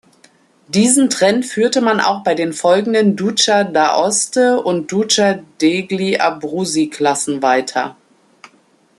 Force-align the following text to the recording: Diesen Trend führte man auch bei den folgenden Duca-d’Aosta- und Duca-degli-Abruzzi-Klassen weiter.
Diesen 0.67 1.11
Trend 1.11 1.45
führte 1.45 1.79
man 1.79 1.99
auch 2.01 2.23
bei 2.23 2.33
den 2.33 2.53
folgenden 2.53 3.15
Duca-d’Aosta- 3.15 4.55
und 4.55 4.91
Duca-degli-Abruzzi-Klassen 4.91 7.43
weiter. 7.43 7.95